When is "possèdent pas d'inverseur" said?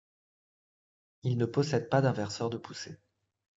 1.45-2.49